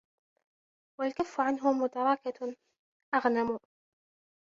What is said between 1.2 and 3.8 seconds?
عَنْهُ مُتَارَكَةً أَغْنَمُ